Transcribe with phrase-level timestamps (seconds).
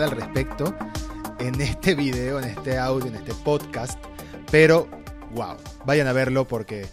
[0.00, 0.74] al respecto
[1.38, 4.02] en este video, en este audio, en este podcast,
[4.50, 4.88] pero
[5.32, 6.86] wow, vayan a verlo porque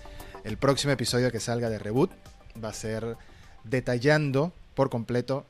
[0.43, 2.11] el próximo episodio que salga de Reboot
[2.61, 3.15] va a ser
[3.64, 5.46] detallando por completo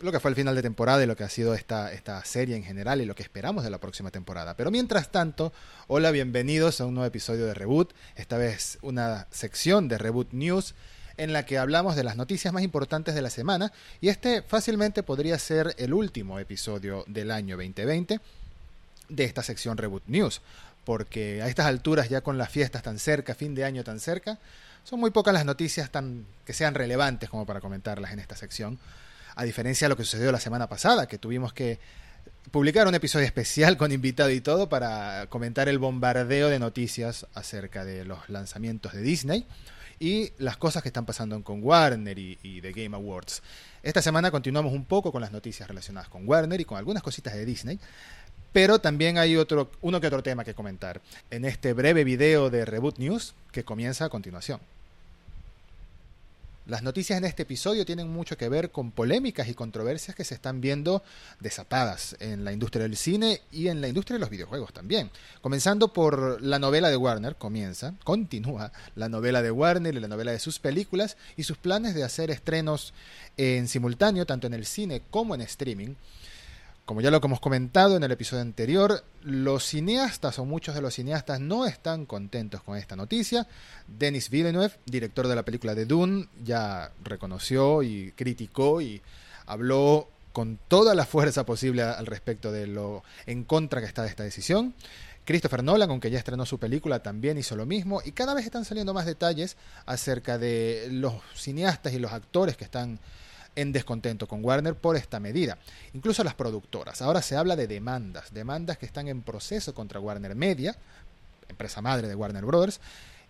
[0.00, 2.56] lo que fue el final de temporada y lo que ha sido esta, esta serie
[2.56, 4.54] en general y lo que esperamos de la próxima temporada.
[4.54, 5.54] Pero mientras tanto,
[5.86, 10.74] hola, bienvenidos a un nuevo episodio de Reboot, esta vez una sección de Reboot News
[11.16, 15.02] en la que hablamos de las noticias más importantes de la semana y este fácilmente
[15.02, 18.20] podría ser el último episodio del año 2020
[19.08, 20.42] de esta sección Reboot News,
[20.84, 24.38] porque a estas alturas ya con las fiestas tan cerca, fin de año tan cerca,
[24.84, 28.78] son muy pocas las noticias tan que sean relevantes como para comentarlas en esta sección
[29.34, 31.78] a diferencia de lo que sucedió la semana pasada, que tuvimos que
[32.50, 37.84] publicar un episodio especial con invitado y todo para comentar el bombardeo de noticias acerca
[37.84, 39.46] de los lanzamientos de Disney
[39.98, 43.42] y las cosas que están pasando con Warner y, y The Game Awards.
[43.82, 47.34] Esta semana continuamos un poco con las noticias relacionadas con Warner y con algunas cositas
[47.34, 47.78] de Disney,
[48.52, 52.64] pero también hay otro, uno que otro tema que comentar en este breve video de
[52.64, 54.60] Reboot News que comienza a continuación.
[56.66, 60.34] Las noticias en este episodio tienen mucho que ver con polémicas y controversias que se
[60.34, 61.04] están viendo
[61.38, 65.12] desatadas en la industria del cine y en la industria de los videojuegos también.
[65.42, 70.32] Comenzando por la novela de Warner, comienza, continúa la novela de Warner y la novela
[70.32, 72.94] de sus películas y sus planes de hacer estrenos
[73.36, 75.94] en simultáneo, tanto en el cine como en streaming
[76.86, 80.94] como ya lo hemos comentado en el episodio anterior, los cineastas o muchos de los
[80.94, 83.48] cineastas no están contentos con esta noticia.
[83.88, 89.02] Denis Villeneuve, director de la película de Dune, ya reconoció y criticó y
[89.46, 94.08] habló con toda la fuerza posible al respecto de lo en contra que está de
[94.08, 94.72] esta decisión.
[95.24, 98.64] Christopher Nolan, aunque ya estrenó su película, también hizo lo mismo y cada vez están
[98.64, 99.56] saliendo más detalles
[99.86, 103.00] acerca de los cineastas y los actores que están
[103.56, 105.58] en descontento con Warner por esta medida.
[105.94, 107.02] Incluso las productoras.
[107.02, 110.76] Ahora se habla de demandas, demandas que están en proceso contra Warner Media,
[111.48, 112.80] empresa madre de Warner Brothers,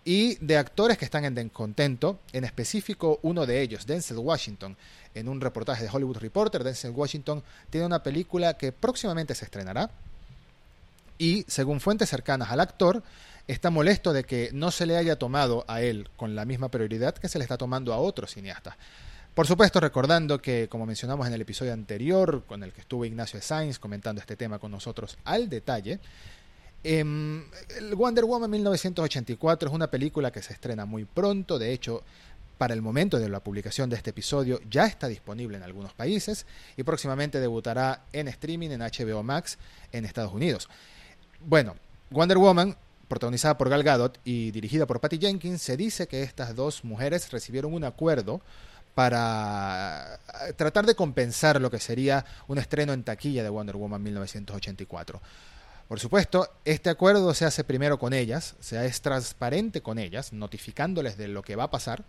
[0.04, 4.76] y de actores que están en descontento, en específico uno de ellos, Denzel Washington.
[5.14, 9.90] En un reportaje de Hollywood Reporter, Denzel Washington tiene una película que próximamente se estrenará
[11.18, 13.02] y, según fuentes cercanas al actor,
[13.48, 17.14] está molesto de que no se le haya tomado a él con la misma prioridad
[17.14, 18.76] que se le está tomando a otros cineastas.
[19.36, 23.38] Por supuesto, recordando que, como mencionamos en el episodio anterior, con el que estuvo Ignacio
[23.42, 26.00] Sainz comentando este tema con nosotros al detalle,
[26.82, 27.04] eh,
[27.94, 32.02] Wonder Woman 1984 es una película que se estrena muy pronto, de hecho,
[32.56, 36.46] para el momento de la publicación de este episodio ya está disponible en algunos países
[36.78, 39.58] y próximamente debutará en streaming en HBO Max
[39.92, 40.66] en Estados Unidos.
[41.40, 41.76] Bueno,
[42.08, 42.74] Wonder Woman
[43.06, 47.30] protagonizada por Gal Gadot y dirigida por Patty Jenkins, se dice que estas dos mujeres
[47.30, 48.40] recibieron un acuerdo
[48.96, 50.18] para
[50.48, 55.20] eh, tratar de compensar lo que sería un estreno en taquilla de Wonder Woman 1984.
[55.86, 61.18] Por supuesto, este acuerdo se hace primero con ellas, se es transparente con ellas, notificándoles
[61.18, 62.04] de lo que va a pasar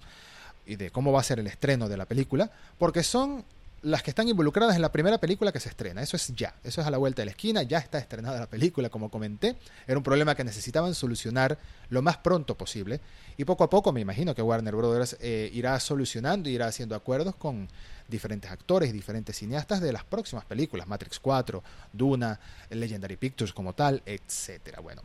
[0.66, 3.44] y de cómo va a ser el estreno de la película, porque son
[3.88, 6.02] las que están involucradas en la primera película que se estrena.
[6.02, 8.50] Eso es ya, eso es a la vuelta de la esquina, ya está estrenada la
[8.50, 9.56] película, como comenté.
[9.88, 11.58] Era un problema que necesitaban solucionar
[11.90, 13.00] lo más pronto posible.
[13.38, 17.36] Y poco a poco me imagino que Warner Brothers eh, irá solucionando, irá haciendo acuerdos
[17.36, 17.70] con
[18.08, 24.02] diferentes actores diferentes cineastas de las próximas películas, Matrix 4, Duna, Legendary Pictures como tal,
[24.06, 24.80] etc.
[24.82, 25.02] Bueno,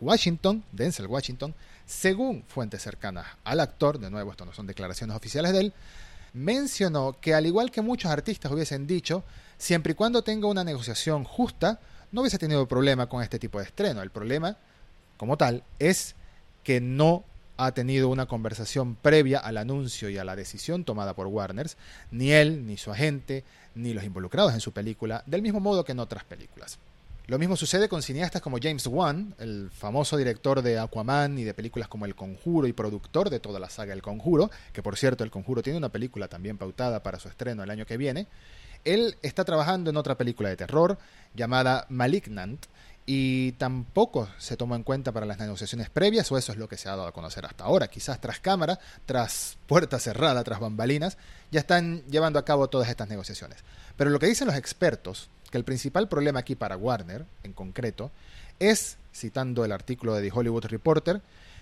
[0.00, 1.54] Washington, Denzel Washington,
[1.86, 5.72] según fuentes cercanas al actor, de nuevo esto no son declaraciones oficiales de él,
[6.36, 9.24] mencionó que al igual que muchos artistas hubiesen dicho,
[9.56, 11.80] siempre y cuando tenga una negociación justa,
[12.12, 14.02] no hubiese tenido problema con este tipo de estreno.
[14.02, 14.56] El problema,
[15.16, 16.14] como tal, es
[16.62, 17.24] que no
[17.56, 21.70] ha tenido una conversación previa al anuncio y a la decisión tomada por Warner,
[22.10, 23.42] ni él, ni su agente,
[23.74, 26.78] ni los involucrados en su película, del mismo modo que en otras películas.
[27.28, 31.54] Lo mismo sucede con cineastas como James Wan, el famoso director de Aquaman y de
[31.54, 35.24] películas como El Conjuro y productor de toda la saga El Conjuro, que por cierto
[35.24, 38.28] El Conjuro tiene una película también pautada para su estreno el año que viene.
[38.84, 40.98] Él está trabajando en otra película de terror
[41.34, 42.64] llamada Malignant
[43.06, 46.76] y tampoco se tomó en cuenta para las negociaciones previas, o eso es lo que
[46.76, 47.88] se ha dado a conocer hasta ahora.
[47.88, 51.18] Quizás tras cámara, tras puerta cerrada, tras bambalinas,
[51.50, 53.64] ya están llevando a cabo todas estas negociaciones.
[53.96, 58.10] Pero lo que dicen los expertos que el principal problema aquí para Warner, en concreto,
[58.58, 61.20] es, citando el artículo de The Hollywood Reporter,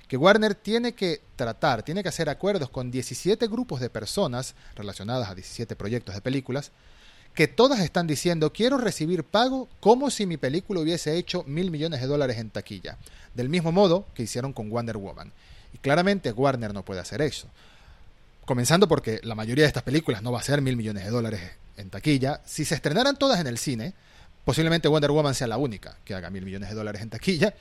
[0.08, 5.30] que Warner tiene que tratar, tiene que hacer acuerdos con 17 grupos de personas relacionadas
[5.30, 6.72] a 17 proyectos de películas,
[7.34, 12.00] que todas están diciendo quiero recibir pago como si mi película hubiese hecho mil millones
[12.00, 12.98] de dólares en taquilla,
[13.34, 15.32] del mismo modo que hicieron con Wonder Woman.
[15.72, 17.48] Y claramente Warner no puede hacer eso.
[18.44, 21.40] Comenzando porque la mayoría de estas películas no va a ser mil millones de dólares
[21.76, 22.40] en taquilla.
[22.44, 23.94] Si se estrenaran todas en el cine,
[24.44, 27.54] posiblemente Wonder Woman sea la única que haga mil millones de dólares en taquilla.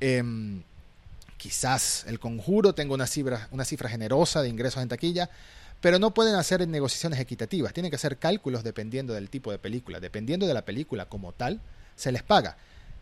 [0.00, 0.62] Em,
[1.36, 5.30] quizás el conjuro tenga una cifra, una cifra generosa de ingresos en taquilla,
[5.80, 10.00] pero no pueden hacer negociaciones equitativas, tienen que hacer cálculos dependiendo del tipo de película,
[10.00, 11.60] dependiendo de la película como tal,
[11.94, 12.56] se les paga.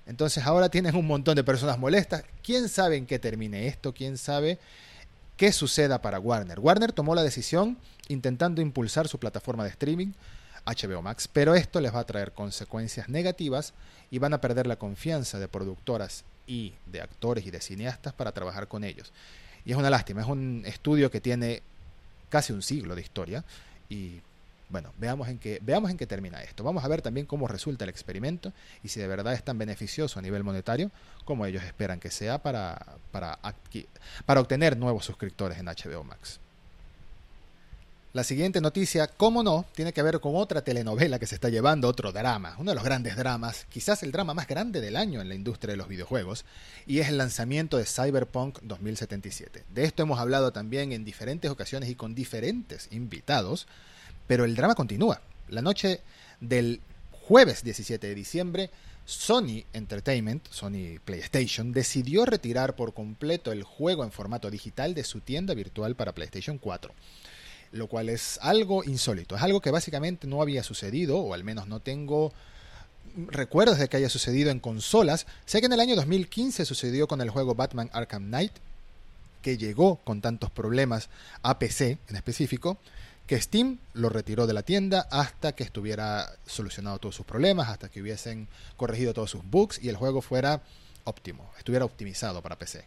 [0.06, 2.24] Entonces ahora tienen un montón de personas molestas.
[2.42, 3.94] ¿Quién sabe en qué termine esto?
[3.94, 4.58] ¿Quién sabe
[5.36, 6.60] qué suceda para Warner?
[6.60, 7.78] Warner tomó la decisión
[8.08, 10.12] intentando impulsar su plataforma de streaming,
[10.66, 13.72] HBO Max, pero esto les va a traer consecuencias negativas
[14.10, 18.32] y van a perder la confianza de productoras y de actores y de cineastas para
[18.32, 19.12] trabajar con ellos.
[19.64, 21.62] Y es una lástima, es un estudio que tiene
[22.28, 23.44] casi un siglo de historia
[23.88, 24.20] y
[24.68, 26.64] bueno, veamos en qué, veamos en qué termina esto.
[26.64, 28.52] Vamos a ver también cómo resulta el experimento
[28.82, 30.90] y si de verdad es tan beneficioso a nivel monetario
[31.24, 33.38] como ellos esperan que sea para, para,
[34.26, 36.40] para obtener nuevos suscriptores en HBO Max.
[38.14, 41.88] La siguiente noticia, cómo no, tiene que ver con otra telenovela que se está llevando,
[41.88, 45.28] otro drama, uno de los grandes dramas, quizás el drama más grande del año en
[45.28, 46.44] la industria de los videojuegos,
[46.86, 49.64] y es el lanzamiento de Cyberpunk 2077.
[49.68, 53.66] De esto hemos hablado también en diferentes ocasiones y con diferentes invitados,
[54.28, 55.20] pero el drama continúa.
[55.48, 56.00] La noche
[56.40, 56.80] del
[57.10, 58.70] jueves 17 de diciembre,
[59.06, 65.20] Sony Entertainment, Sony PlayStation, decidió retirar por completo el juego en formato digital de su
[65.20, 66.94] tienda virtual para PlayStation 4
[67.74, 71.66] lo cual es algo insólito, es algo que básicamente no había sucedido, o al menos
[71.66, 72.32] no tengo
[73.16, 75.26] recuerdos de que haya sucedido en consolas.
[75.44, 78.52] Sé que en el año 2015 sucedió con el juego Batman Arkham Knight,
[79.42, 81.08] que llegó con tantos problemas
[81.42, 82.78] a PC en específico,
[83.26, 87.88] que Steam lo retiró de la tienda hasta que estuviera solucionado todos sus problemas, hasta
[87.88, 90.62] que hubiesen corregido todos sus bugs y el juego fuera
[91.02, 92.84] óptimo, estuviera optimizado para PC.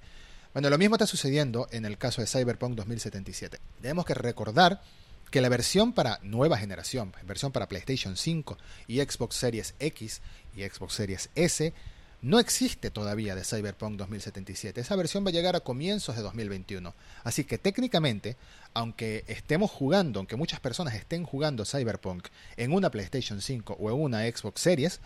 [0.54, 3.60] Bueno, lo mismo está sucediendo en el caso de Cyberpunk 2077.
[3.82, 4.82] Tenemos que recordar
[5.30, 8.58] que la versión para nueva generación, versión para PlayStation 5
[8.88, 10.22] y Xbox Series X
[10.56, 11.74] y Xbox Series S,
[12.22, 14.82] no existe todavía de Cyberpunk 2077.
[14.82, 16.96] Esa versión va a llegar a comienzos de 2021.
[17.24, 18.38] Así que técnicamente,
[18.74, 24.02] aunque estemos jugando, aunque muchas personas estén jugando Cyberpunk en una PlayStation 5 o en
[24.02, 25.00] una Xbox Series,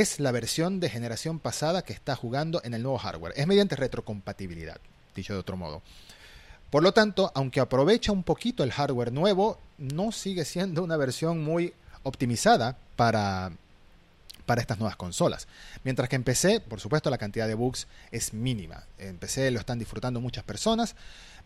[0.00, 3.32] es la versión de generación pasada que está jugando en el nuevo hardware.
[3.36, 4.80] Es mediante retrocompatibilidad,
[5.14, 5.82] dicho de otro modo.
[6.70, 11.44] Por lo tanto, aunque aprovecha un poquito el hardware nuevo, no sigue siendo una versión
[11.44, 13.52] muy optimizada para,
[14.46, 15.46] para estas nuevas consolas.
[15.84, 18.82] Mientras que en PC, por supuesto, la cantidad de bugs es mínima.
[18.98, 20.96] En PC lo están disfrutando muchas personas,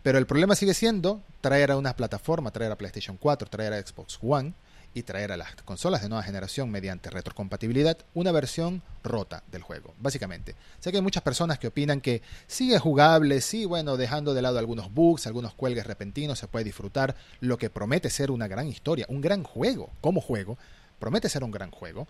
[0.02, 3.86] pero el problema sigue siendo traer a una plataforma, traer a PlayStation 4, traer a
[3.86, 4.54] Xbox One,
[4.94, 9.94] y traer a las consolas de nueva generación mediante retrocompatibilidad una versión rota del juego,
[9.99, 10.55] básicamente.
[10.81, 14.58] Sé que hay muchas personas que opinan que sigue jugable, sí, bueno, dejando de lado
[14.58, 19.06] algunos bugs, algunos cuelgues repentinos, se puede disfrutar lo que promete ser una gran historia,
[19.08, 20.58] un gran juego, como juego,
[20.99, 22.08] promete ser un gran juego,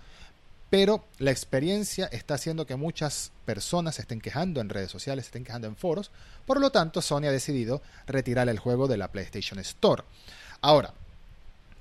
[0.70, 5.28] pero la experiencia está haciendo que muchas personas se estén quejando en redes sociales, se
[5.28, 6.10] estén quejando en foros,
[6.46, 10.04] por lo tanto Sony ha decidido retirar el juego de la PlayStation Store.
[10.60, 10.92] Ahora,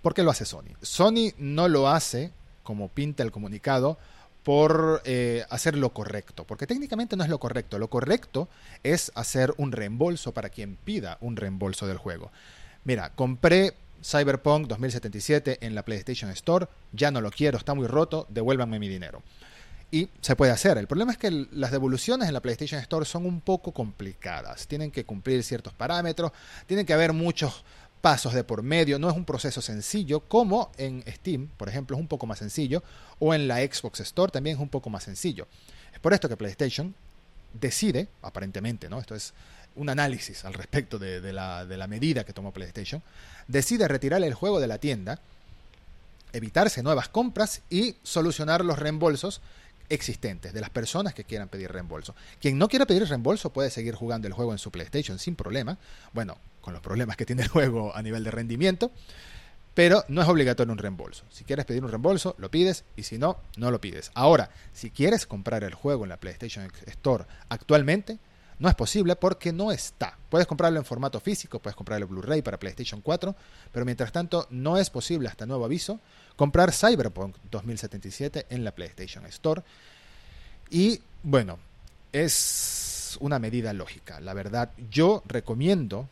[0.07, 0.71] ¿Por qué lo hace Sony?
[0.81, 2.31] Sony no lo hace,
[2.63, 3.97] como pinta el comunicado,
[4.41, 7.77] por eh, hacer lo correcto, porque técnicamente no es lo correcto.
[7.77, 8.47] Lo correcto
[8.83, 12.31] es hacer un reembolso para quien pida un reembolso del juego.
[12.85, 18.27] Mira, compré Cyberpunk 2077 en la PlayStation Store, ya no lo quiero, está muy roto,
[18.29, 19.23] devuélvanme mi dinero.
[19.91, 20.77] Y se puede hacer.
[20.77, 24.67] El problema es que las devoluciones en la PlayStation Store son un poco complicadas.
[24.67, 26.31] Tienen que cumplir ciertos parámetros,
[26.65, 27.65] tienen que haber muchos
[28.07, 31.99] pasos de por medio, no es un proceso sencillo como en Steam, por ejemplo, es
[31.99, 32.81] un poco más sencillo,
[33.19, 35.45] o en la Xbox Store también es un poco más sencillo.
[35.93, 36.95] Es por esto que PlayStation
[37.53, 39.01] decide, aparentemente, ¿no?
[39.01, 39.33] Esto es
[39.75, 43.03] un análisis al respecto de, la, de la medida que tomó PlayStation,
[43.49, 45.19] decide retirar el juego de la tienda,
[46.31, 49.41] evitarse nuevas compras y solucionar los reembolsos
[49.89, 52.15] existentes de las personas que quieran pedir reembolso.
[52.39, 55.77] Quien no quiera pedir reembolso puede seguir jugando el juego en su PlayStation sin problema.
[56.13, 56.37] Bueno,
[56.67, 58.91] con los problemas que tiene el juego a nivel de rendimiento,
[59.73, 61.23] pero no es obligatorio un reembolso.
[61.29, 64.11] Si quieres pedir un reembolso, lo pides y si no, no lo pides.
[64.15, 68.19] Ahora, si quieres comprar el juego en la PlayStation Store actualmente,
[68.59, 70.17] no es posible porque no está.
[70.29, 73.33] Puedes comprarlo en formato físico, puedes comprarlo Blu-ray para PlayStation 4,
[73.71, 76.01] pero mientras tanto no es posible hasta nuevo aviso
[76.35, 79.61] comprar Cyberpunk 2077 en la PlayStation Store.
[80.69, 81.59] Y bueno,
[82.11, 84.19] es una medida lógica.
[84.19, 86.09] La verdad, yo recomiendo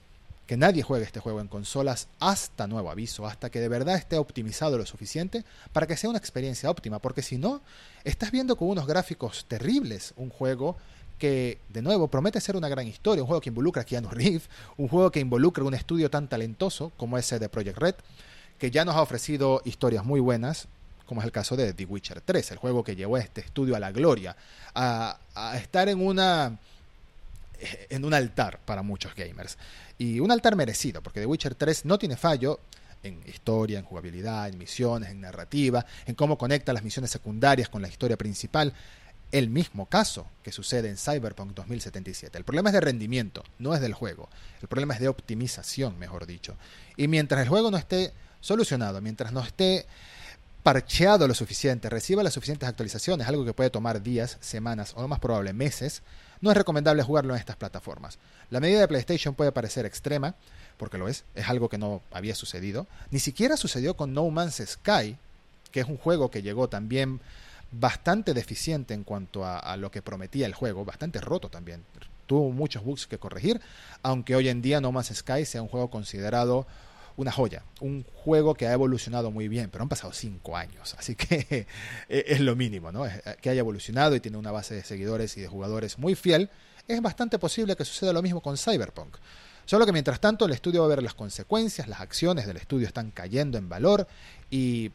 [0.48, 4.18] que nadie juegue este juego en consolas hasta nuevo aviso, hasta que de verdad esté
[4.18, 7.62] optimizado lo suficiente para que sea una experiencia óptima, porque si no,
[8.04, 10.78] estás viendo con unos gráficos terribles un juego
[11.18, 14.50] que, de nuevo, promete ser una gran historia, un juego que involucra a Keanu Reeves,
[14.78, 17.96] un juego que involucra un estudio tan talentoso como ese de Project Red,
[18.60, 20.68] que ya nos ha ofrecido historias muy buenas,
[21.06, 23.76] como es el caso de The Witcher 3, el juego que llevó a este estudio
[23.76, 24.36] a la gloria,
[24.74, 26.58] a, a estar en una
[27.90, 29.58] en un altar para muchos gamers.
[29.98, 32.60] Y un altar merecido, porque The Witcher 3 no tiene fallo
[33.04, 37.82] en historia, en jugabilidad, en misiones, en narrativa, en cómo conecta las misiones secundarias con
[37.82, 38.74] la historia principal.
[39.32, 42.38] El mismo caso que sucede en Cyberpunk 2077.
[42.38, 44.30] El problema es de rendimiento, no es del juego.
[44.62, 46.56] El problema es de optimización, mejor dicho.
[46.96, 49.86] Y mientras el juego no esté solucionado, mientras no esté
[50.64, 55.08] parcheado lo suficiente, reciba las suficientes actualizaciones, algo que puede tomar días, semanas o lo
[55.08, 56.02] más probable meses,
[56.42, 58.18] no es recomendable jugarlo en estas plataformas.
[58.50, 60.36] La medida de PlayStation puede parecer extrema,
[60.78, 62.88] porque lo es, es algo que no había sucedido.
[63.12, 65.18] Ni siquiera sucedió con No Man's Sky,
[65.72, 67.20] que es un juego que llegó también
[67.72, 71.84] bastante deficiente en cuanto a, lo que prometía el juego, bastante roto también.
[72.28, 73.62] Tuvo muchos bugs que corregir,
[74.02, 76.66] aunque hoy en día No Man's Sky sea un juego considerado
[77.18, 81.16] una joya, un juego que ha evolucionado muy bien, pero han pasado cinco años, así
[81.16, 81.68] que
[82.10, 83.06] es lo mínimo, ¿no?
[83.42, 86.50] Que haya evolucionado y tiene una base de seguidores y de jugadores muy fiel,
[86.88, 89.18] es bastante posible que suceda lo mismo con Cyberpunk.
[89.66, 92.86] Solo que mientras tanto el estudio va a ver las consecuencias, las acciones del estudio
[92.86, 94.08] están cayendo en valor
[94.52, 94.92] y,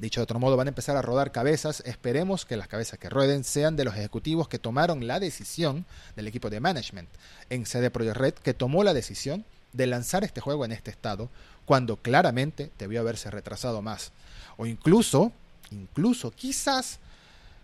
[0.00, 1.84] dicho de otro modo, van a empezar a rodar cabezas.
[1.86, 6.26] Esperemos que las cabezas que rueden sean de los ejecutivos que tomaron la decisión del
[6.26, 7.08] equipo de management
[7.50, 11.28] en CD Projekt Red, que tomó la decisión de lanzar este juego en este estado
[11.64, 14.12] cuando claramente debió haberse retrasado más.
[14.56, 15.32] O incluso,
[15.70, 16.98] incluso quizás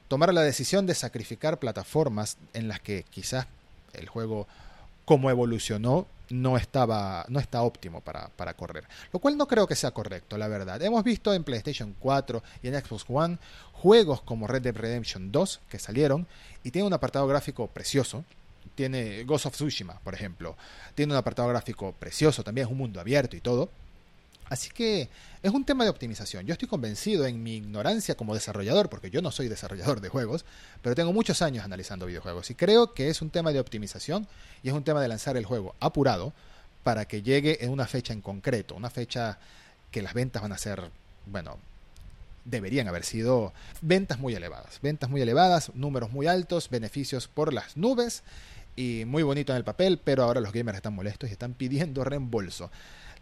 [0.09, 3.47] tomar la decisión de sacrificar plataformas en las que quizás
[3.95, 4.47] el juego
[5.05, 8.85] como evolucionó no estaba no está óptimo para, para, correr.
[9.13, 10.81] Lo cual no creo que sea correcto, la verdad.
[10.83, 13.39] Hemos visto en PlayStation 4 y en Xbox One
[13.73, 16.27] juegos como Red Dead Redemption 2 que salieron
[16.63, 18.25] y tiene un apartado gráfico precioso
[18.75, 20.57] tiene Ghost of Tsushima, por ejemplo.
[20.95, 23.71] Tiene un apartado gráfico precioso, también es un mundo abierto y todo.
[24.49, 25.09] Así que
[25.43, 26.47] es un tema de optimización.
[26.47, 30.45] Yo estoy convencido en mi ignorancia como desarrollador, porque yo no soy desarrollador de juegos,
[30.83, 34.27] pero tengo muchos años analizando videojuegos y creo que es un tema de optimización
[34.63, 36.33] y es un tema de lanzar el juego apurado
[36.83, 39.39] para que llegue en una fecha en concreto, una fecha
[39.91, 40.91] que las ventas van a ser,
[41.27, 41.57] bueno,
[42.45, 47.79] deberían haber sido ventas muy elevadas, ventas muy elevadas, números muy altos, beneficios por las
[47.79, 48.23] nubes
[48.77, 52.05] y muy bonito en el papel, pero ahora los gamers están molestos y están pidiendo
[52.05, 52.71] reembolso.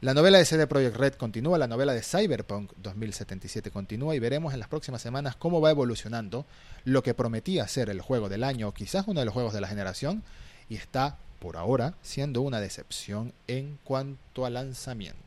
[0.00, 4.52] La novela de CD Projekt Red continúa, la novela de Cyberpunk 2077 continúa y veremos
[4.52, 6.44] en las próximas semanas cómo va evolucionando
[6.84, 9.60] lo que prometía ser el juego del año o quizás uno de los juegos de
[9.60, 10.24] la generación
[10.68, 15.21] y está por ahora siendo una decepción en cuanto a lanzamiento.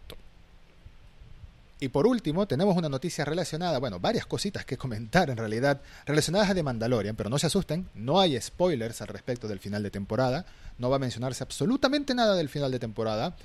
[1.80, 6.50] Y por último, tenemos una noticia relacionada, bueno, varias cositas que comentar en realidad, relacionadas
[6.50, 9.92] a The Mandalorian, pero no se asusten, no hay spoilers al respecto del final de
[9.92, 10.46] temporada,
[10.78, 13.36] no va a mencionarse absolutamente nada del final de temporada,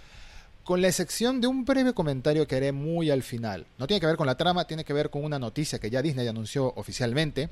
[0.63, 3.67] con la excepción de un breve comentario que haré muy al final.
[3.79, 6.01] No tiene que ver con la trama, tiene que ver con una noticia que ya
[6.01, 7.51] Disney anunció oficialmente,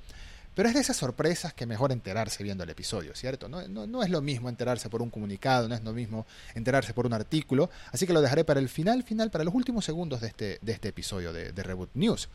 [0.59, 3.49] pero es de esas sorpresas que mejor enterarse viendo el episodio, ¿cierto?
[3.49, 7.13] No, es lo mismo enterarse por un comunicado, no es lo mismo enterarse por un
[7.13, 10.59] artículo, así que lo dejaré para el final, final, para los últimos segundos de este,
[10.61, 12.29] de este episodio de, de Reboot News.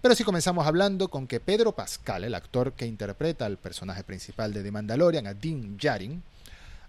[0.00, 4.52] Pero sí comenzamos hablando con que Pedro Pascal, el actor que interpreta al personaje principal
[4.52, 6.24] de The Mandalorian, a Dean Jarin,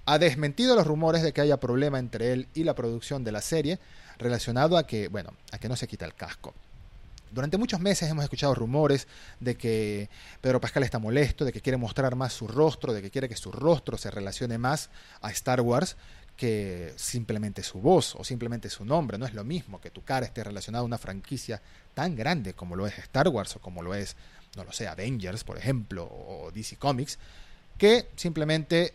[0.08, 3.42] ha desmentido los rumores de que haya problema entre él y la producción de la
[3.42, 3.78] serie
[4.18, 6.56] relacionado a que, bueno, a que no se quita el casco.
[7.34, 9.08] Durante muchos meses hemos escuchado rumores
[9.40, 10.10] de que
[10.40, 13.36] Pedro Pascal está molesto, de que quiere mostrar más su rostro, de que quiere que
[13.36, 15.98] su rostro se relacione más a Star Wars
[16.38, 19.18] que simplemente su voz o simplemente su nombre.
[19.18, 21.62] No es lo mismo que tu cara esté relacionada a una franquicia
[21.94, 24.16] tan grande como lo es Star Wars o como lo es,
[24.56, 27.18] no lo sé, Avengers, por ejemplo, o DC Comics,
[27.78, 28.94] que simplemente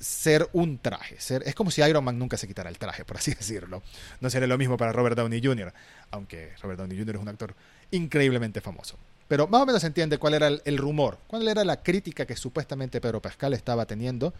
[0.00, 1.20] ser un traje.
[1.20, 3.82] Ser, es como si Iron Man nunca se quitara el traje, por así decirlo.
[4.20, 5.72] No sería lo mismo para Robert Downey Jr.,
[6.10, 7.16] aunque Robert Downey Jr.
[7.16, 7.54] es un actor
[7.90, 8.96] increíblemente famoso.
[9.28, 12.36] Pero más o menos se entiende cuál era el, rumor, cuál era la crítica que
[12.36, 14.34] supuestamente Pedro Pascal estaba teniendo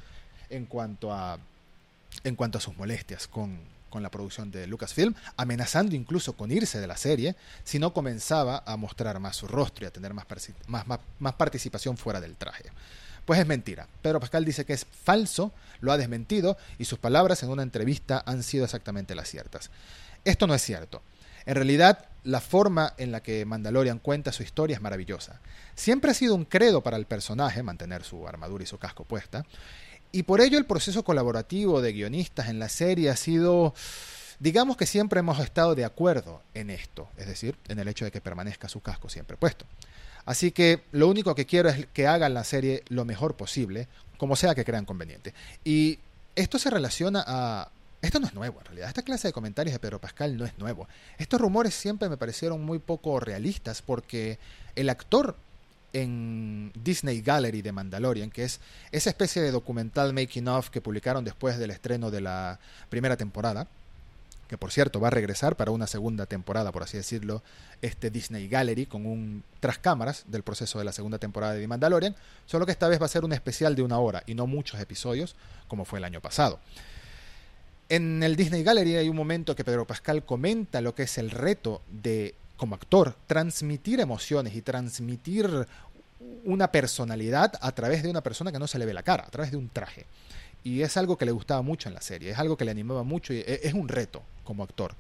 [0.49, 1.39] en cuanto a,
[2.25, 6.81] en cuanto a sus molestias con, con la producción de Lucasfilm, amenazando incluso con irse
[6.81, 10.27] de la serie si no comenzaba a mostrar más su rostro y a tener más,
[10.67, 12.65] más, más, más participación fuera del traje.
[13.25, 13.87] Pues es mentira.
[14.03, 18.23] Pedro Pascal dice que es falso, lo ha desmentido y sus palabras en una entrevista
[18.27, 19.71] han sido exactamente las ciertas.
[20.25, 21.03] Esto no es cierto.
[21.47, 25.41] En realidad, la forma en la que Mandalorian cuenta su historia es maravillosa.
[25.75, 29.45] Siempre ha sido un credo para el personaje mantener su armadura y su casco puesta,
[30.13, 33.75] y por ello el proceso colaborativo de guionistas en la serie ha sido,
[34.41, 38.11] digamos que siempre hemos estado de acuerdo en esto, es decir, en el hecho de
[38.11, 39.67] que permanezca su casco siempre puesto.
[40.25, 44.37] Así que lo único que quiero es que hagan la serie lo mejor posible, como
[44.37, 45.33] sea que crean conveniente.
[45.65, 45.99] Y
[46.35, 47.71] esto se relaciona a
[48.03, 48.89] esto no es nuevo, en realidad.
[48.89, 50.89] Esta clase de comentarios de Pedro Pascal no es nuevo.
[51.19, 54.39] Estos rumores siempre me parecieron muy poco realistas porque
[54.75, 55.37] el actor
[55.93, 58.61] en Disney Gallery de Mandalorian, que es
[58.93, 63.67] esa especie de documental making of que publicaron después del estreno de la primera temporada,
[64.49, 67.43] que por cierto va a regresar para una segunda temporada, por así decirlo,
[67.83, 71.69] este Disney Gallery con un tras cámaras del proceso de la segunda temporada de The
[71.69, 72.17] Mandalorian,
[72.47, 74.81] solo que esta vez va a ser un especial de una hora y no muchos
[74.81, 75.37] episodios
[75.69, 76.59] como fue el año pasado.
[77.91, 81.29] En el Disney Gallery hay un momento que Pedro Pascal comenta lo que es el
[81.29, 85.67] reto de, como actor, transmitir emociones y transmitir
[86.45, 89.31] una personalidad a través de una persona que no se le ve la cara, a
[89.31, 90.07] través de un traje.
[90.63, 93.03] Y es algo que le gustaba mucho en la serie, es algo que le animaba
[93.03, 94.95] mucho y e, es un reto como actor.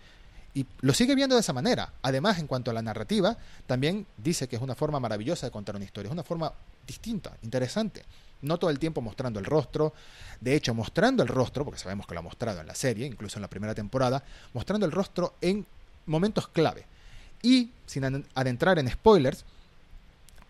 [0.52, 1.92] Y lo sigue viendo de esa manera.
[2.02, 3.36] Además, en cuanto a la narrativa,
[3.68, 6.52] también dice que es una forma maravillosa de contar una historia, es una forma
[6.88, 8.02] distinta, interesante
[8.42, 9.92] no todo el tiempo mostrando el rostro,
[10.40, 13.38] de hecho mostrando el rostro, porque sabemos que lo ha mostrado en la serie, incluso
[13.38, 15.66] en la primera temporada, mostrando el rostro en
[16.06, 16.86] momentos clave.
[17.42, 19.44] Y, sin adentrar en spoilers,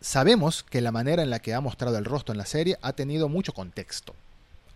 [0.01, 2.93] sabemos que la manera en la que ha mostrado el rostro en la serie ha
[2.93, 4.15] tenido mucho contexto.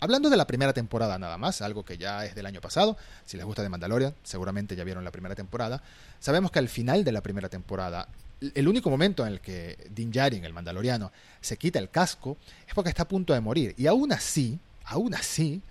[0.01, 3.37] Hablando de la primera temporada nada más, algo que ya es del año pasado, si
[3.37, 5.83] les gusta de Mandalorian, seguramente ya vieron la primera temporada,
[6.21, 8.09] sabemos que al final de la primera temporada
[8.41, 12.37] el único momento en el que Din Djarin, el mandaloriano, se quita el casco
[12.67, 13.75] es porque está a punto de morir.
[13.77, 15.63] Y aún así, aún así,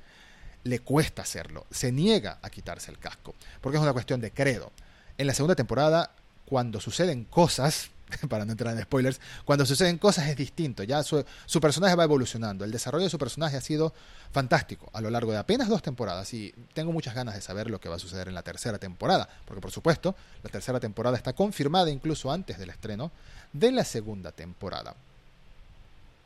[0.64, 1.66] le cuesta hacerlo.
[1.72, 3.36] Se niega a quitarse el casco.
[3.62, 4.72] Porque es una cuestión de credo.
[5.18, 6.12] En la segunda temporada,
[6.46, 7.90] cuando suceden cosas,
[8.30, 11.24] para no entrar en spoilers, cuando suceden cosas es distinto, ya su,
[11.62, 13.94] personaje va evolucionando, el desarrollo de su personaje ha sido
[14.32, 17.80] fantástico a lo largo de apenas dos temporadas y tengo muchas ganas de saber lo
[17.80, 21.34] que va a suceder en la tercera temporada, porque por supuesto la tercera temporada está
[21.34, 23.12] confirmada incluso antes del estreno
[23.52, 24.96] de la segunda temporada.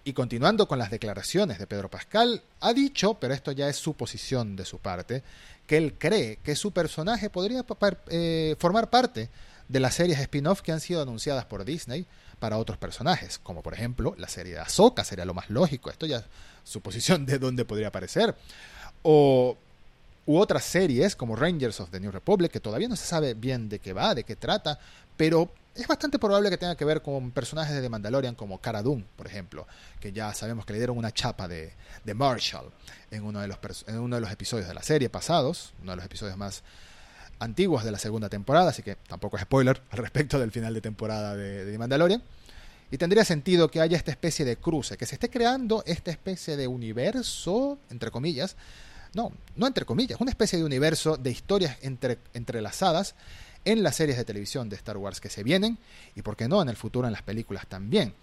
[0.08, 4.56] Y continuando con las declaraciones de Pedro Pascal, ha dicho, pero esto ya es suposición
[4.56, 5.22] de su parte,
[5.68, 7.66] que él cree que su personaje podría
[8.08, 9.30] eh, formar parte
[9.68, 12.06] de las series spin-off que han sido anunciadas por Disney
[12.40, 16.06] para otros personajes, como por ejemplo la serie de Ahsoka, sería lo más lógico, esto
[16.06, 16.24] ya es
[16.64, 18.36] suposición de dónde podría aparecer,
[19.04, 19.58] o
[20.26, 23.70] u otras series como Rangers of the New Republic, que todavía no se sabe bien
[23.70, 24.78] de qué va, de qué trata,
[25.16, 28.82] pero es bastante probable que tenga que ver con personajes de The Mandalorian como Cara
[28.82, 29.68] Dune, por ejemplo,
[30.02, 32.72] que ya sabemos que le dieron una chapa de, de Marshall
[33.22, 36.06] uno de, los en uno de los episodios de la serie pasados, uno de los
[36.06, 36.64] episodios más
[37.40, 40.82] antiguos de la segunda temporada, así que tampoco es spoiler al respecto del final de
[40.82, 42.24] temporada de, de Mandalorian.
[42.90, 46.56] Y tendría sentido que haya esta especie de cruce, que se esté creando esta especie
[46.56, 48.56] de universo, entre comillas,
[49.14, 53.16] no, no entre comillas, una especie de universo de historias entre, entrelazadas
[53.66, 55.78] en las series de televisión de Star Wars que se vienen
[56.16, 58.14] y, por qué no, en el futuro en las películas también.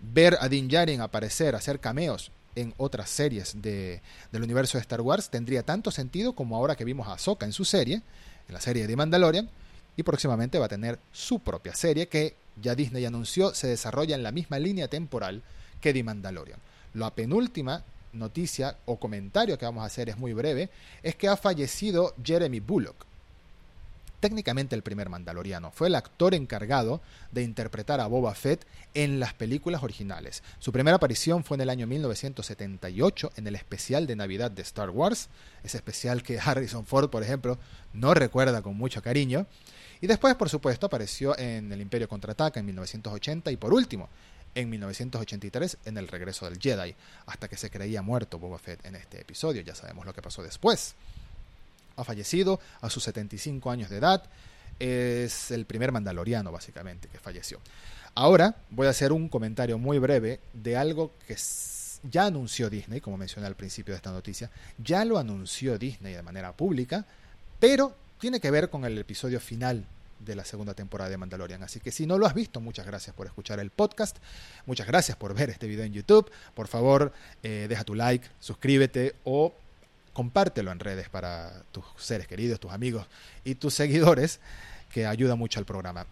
[0.00, 4.00] Ver a Din Djarin aparecer, hacer cameos en otras series de,
[4.32, 7.52] del universo de Star Wars tendría tanto sentido como ahora que vimos a Ahsoka en
[7.52, 8.02] su serie,
[8.48, 9.48] en la serie de Mandalorian,
[9.96, 14.22] y próximamente va a tener su propia serie que ya Disney anunció se desarrolla en
[14.22, 15.42] la misma línea temporal
[15.80, 16.58] que The Mandalorian.
[16.94, 20.70] La penúltima noticia o comentario que vamos a hacer es muy breve,
[21.02, 23.06] es que ha fallecido Jeremy Bullock,
[24.24, 25.70] técnicamente el primer mandaloriano.
[25.70, 30.42] Fue el actor encargado de interpretar a Boba Fett en las películas originales.
[30.60, 34.88] Su primera aparición fue en el año 1978 en el especial de Navidad de Star
[34.88, 35.28] Wars,
[35.62, 37.58] ese especial que Harrison Ford, por ejemplo,
[37.92, 39.46] no recuerda con mucho cariño.
[40.00, 44.08] Y después, por supuesto, apareció en El Imperio Contraataca en 1980 y por último,
[44.54, 46.94] en 1983 en El Regreso del Jedi,
[47.26, 49.60] hasta que se creía muerto Boba Fett en este episodio.
[49.60, 50.96] Ya sabemos lo que pasó después
[51.96, 54.24] ha fallecido a sus 75 años de edad.
[54.78, 57.60] Es el primer mandaloriano, básicamente, que falleció.
[58.14, 61.36] Ahora voy a hacer un comentario muy breve de algo que
[62.10, 64.50] ya anunció Disney, como mencioné al principio de esta noticia.
[64.78, 67.06] Ya lo anunció Disney de manera pública,
[67.58, 69.86] pero tiene que ver con el episodio final
[70.20, 71.62] de la segunda temporada de Mandalorian.
[71.62, 74.18] Así que si no lo has visto, muchas gracias por escuchar el podcast,
[74.66, 76.30] muchas gracias por ver este video en YouTube.
[76.54, 79.54] Por favor, eh, deja tu like, suscríbete o
[80.14, 83.06] compártelo en redes para tus seres queridos, tus amigos
[83.44, 84.40] y tus seguidores,
[84.90, 86.06] que ayuda mucho al programa.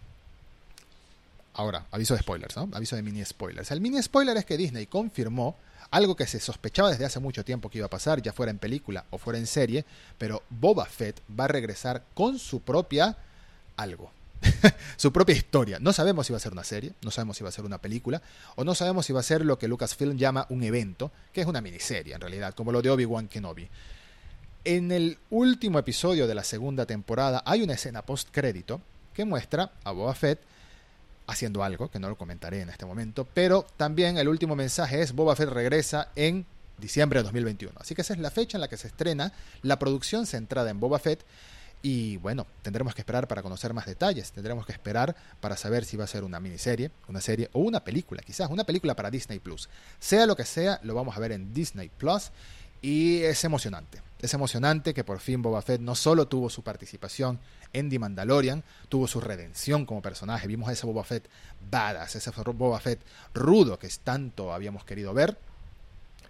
[1.54, 2.68] Ahora, aviso de spoilers, ¿no?
[2.72, 3.70] Aviso de mini spoilers.
[3.70, 5.56] El mini spoiler es que Disney confirmó
[5.90, 8.58] algo que se sospechaba desde hace mucho tiempo que iba a pasar, ya fuera en
[8.58, 9.84] película o fuera en serie,
[10.18, 13.16] pero Boba Fett va a regresar con su propia
[13.76, 14.10] algo.
[14.96, 15.78] su propia historia.
[15.80, 17.78] No sabemos si va a ser una serie, no sabemos si va a ser una
[17.78, 18.22] película,
[18.56, 21.46] o no sabemos si va a ser lo que Lucasfilm llama un evento, que es
[21.46, 23.68] una miniserie en realidad, como lo de Obi-Wan Kenobi.
[24.64, 28.80] En el último episodio de la segunda temporada hay una escena post-crédito
[29.12, 30.40] que muestra a Boba Fett
[31.26, 35.12] haciendo algo, que no lo comentaré en este momento, pero también el último mensaje es
[35.12, 36.46] Boba Fett regresa en
[36.78, 37.74] diciembre de 2021.
[37.80, 40.80] Así que esa es la fecha en la que se estrena la producción centrada en
[40.80, 41.24] Boba Fett.
[41.82, 45.96] Y bueno, tendremos que esperar para conocer más detalles, tendremos que esperar para saber si
[45.96, 49.40] va a ser una miniserie, una serie o una película, quizás una película para Disney
[49.40, 49.68] Plus.
[49.98, 52.30] Sea lo que sea, lo vamos a ver en Disney Plus
[52.80, 54.00] y es emocionante.
[54.20, 57.40] Es emocionante que por fin Boba Fett no solo tuvo su participación
[57.72, 60.46] en The Mandalorian, tuvo su redención como personaje.
[60.46, 61.28] Vimos a ese Boba Fett
[61.68, 63.00] badass, ese Boba Fett
[63.34, 65.36] rudo que tanto habíamos querido ver.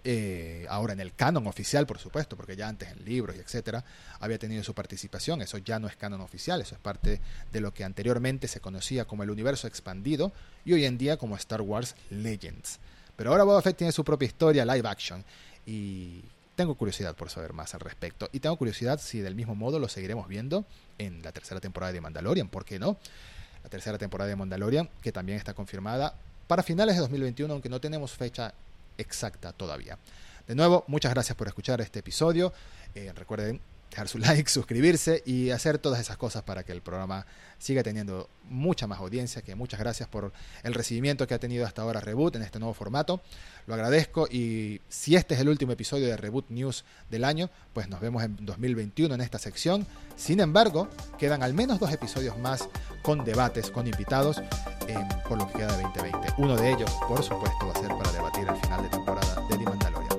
[0.05, 3.85] Eh, ahora en el canon oficial, por supuesto, porque ya antes en libros y etcétera
[4.19, 5.41] había tenido su participación.
[5.41, 9.05] Eso ya no es canon oficial, eso es parte de lo que anteriormente se conocía
[9.05, 10.33] como el universo expandido
[10.65, 12.79] y hoy en día como Star Wars Legends.
[13.15, 15.23] Pero ahora Boba Fett tiene su propia historia live action
[15.65, 16.21] y
[16.55, 18.29] tengo curiosidad por saber más al respecto.
[18.33, 20.65] Y tengo curiosidad si del mismo modo lo seguiremos viendo
[20.97, 22.97] en la tercera temporada de Mandalorian, ¿por qué no?
[23.63, 26.15] La tercera temporada de Mandalorian, que también está confirmada
[26.47, 28.53] para finales de 2021, aunque no tenemos fecha
[28.97, 29.97] exacta todavía.
[30.47, 32.53] De nuevo, muchas gracias por escuchar este episodio.
[32.95, 33.61] Eh, recuerden
[33.93, 37.25] dejar su like, suscribirse y hacer todas esas cosas para que el programa
[37.59, 39.41] siga teniendo mucha más audiencia.
[39.41, 42.73] Que muchas gracias por el recibimiento que ha tenido hasta ahora Reboot en este nuevo
[42.73, 43.21] formato.
[43.67, 47.87] Lo agradezco y si este es el último episodio de Reboot News del año, pues
[47.87, 49.85] nos vemos en 2021 en esta sección.
[50.15, 52.67] Sin embargo, quedan al menos dos episodios más
[53.01, 54.41] con debates, con invitados,
[55.27, 56.33] por lo que queda de 2020.
[56.37, 59.57] Uno de ellos, por supuesto, va a ser para debatir el final de temporada de
[59.57, 60.12] The Mandalorian.